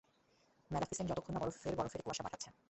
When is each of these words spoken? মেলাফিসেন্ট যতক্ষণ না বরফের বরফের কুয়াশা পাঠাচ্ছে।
মেলাফিসেন্ট 0.71 1.07
যতক্ষণ 1.11 1.33
না 1.35 1.39
বরফের 1.41 1.75
বরফের 1.75 2.01
কুয়াশা 2.03 2.23
পাঠাচ্ছে। 2.25 2.49